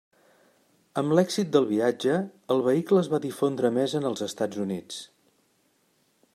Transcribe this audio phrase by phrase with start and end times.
[1.01, 2.15] Amb l'èxit del viatge
[2.55, 4.99] el vehicle es va difondre més en els Estats Units.